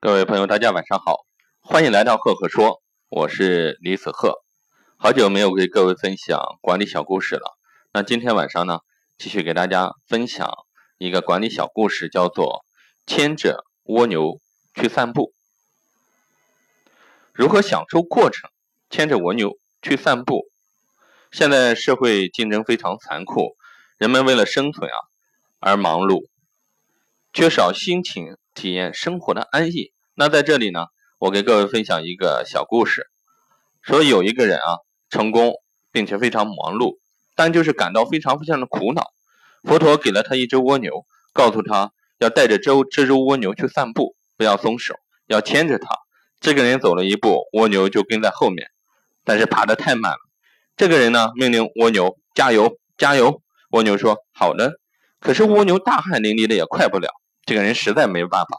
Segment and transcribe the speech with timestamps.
[0.00, 1.26] 各位朋友，大家晚上好，
[1.60, 4.44] 欢迎来到赫赫说，我是李子赫。
[4.96, 7.58] 好久没有给各位分享管理小故事了，
[7.92, 8.78] 那今天晚上呢，
[9.18, 10.48] 继续给大家分享
[10.98, 12.64] 一个管理小故事，叫做
[13.08, 14.38] 牵着蜗牛
[14.72, 15.32] 去散步。
[17.32, 18.48] 如何享受过程？
[18.88, 20.48] 牵着蜗牛去散步。
[21.32, 23.56] 现在社会竞争非常残酷，
[23.96, 24.96] 人们为了生存啊
[25.58, 26.28] 而忙碌，
[27.32, 28.36] 缺少心情。
[28.54, 29.92] 体验生活的安逸。
[30.16, 30.86] 那在这里呢，
[31.20, 33.06] 我给各位分享一个小故事，
[33.82, 34.78] 说有一个人啊，
[35.10, 35.52] 成功
[35.92, 36.98] 并且非常忙碌，
[37.36, 39.12] 但就是感到非常非常的苦恼。
[39.62, 44.96] 佛陀给了他一只蜗牛，告诉他要带着这这只蜗牛去散步，不要松手，
[45.28, 45.86] 要牵着它。
[46.40, 48.72] 这个人走了一步，蜗牛就跟在后面，
[49.22, 50.18] 但是爬得太慢了。
[50.76, 53.40] 这个人呢，命令蜗牛加油加油。
[53.70, 54.80] 蜗牛说好的，
[55.20, 57.08] 可是蜗牛大汗淋漓的，也快不了。
[57.44, 58.58] 这个人实在没办法，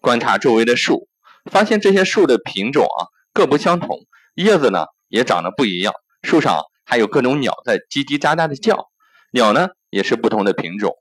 [0.00, 1.08] 观察周围的树，
[1.50, 3.98] 发现这些树的品种啊各不相同，
[4.34, 8.88] 叶子呢也长得不一样，树上还有各种鸟在叽叽喳喳的叫，
[9.32, 10.94] 鸟呢也是不同的品种。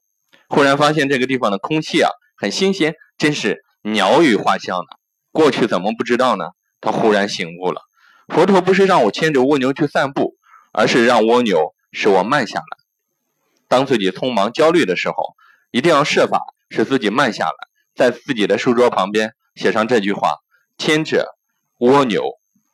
[0.48, 4.98] 忽然发现这个地方的空气啊很新鲜，真是鸟语花香呢。
[5.32, 6.46] 过去怎么不知道呢？
[6.82, 7.82] 他忽然醒悟了，
[8.28, 10.36] 佛陀不是让我牵着蜗牛去散步，
[10.74, 12.66] 而是让蜗牛使我慢下来。
[13.70, 15.16] 当自己匆忙焦虑的时候，
[15.72, 16.42] 一定要设法。
[16.72, 17.52] 使自己慢下来，
[17.96, 20.36] 在自己的书桌旁边写上这句话
[20.78, 21.36] ：“牵着
[21.80, 22.24] 蜗牛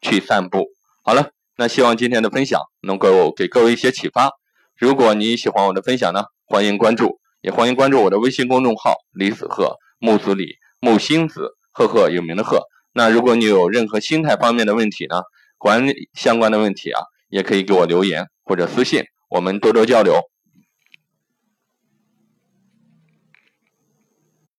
[0.02, 0.66] 去散步。”
[1.02, 4.32] 好了，那希望今天的分享能够给各位一些启发。
[4.78, 12.64] 如果你喜欢我的分享呢，欢迎关注，也欢迎关注我的微信公众号“李子鹤木子李木星子赫赫有名的鹤”。
[12.92, 15.22] 那如果你有任何心态方面的问题呢，
[15.58, 20.20] 管理相关的问题啊，也可以给我留言或者私信，我们多多交流。